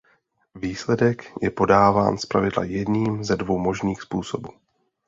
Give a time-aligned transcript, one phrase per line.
[0.55, 4.49] Výsledek je podáván zpravidla jedním ze dvou možných způsobů.